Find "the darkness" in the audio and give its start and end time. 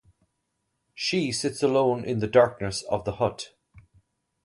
2.21-2.81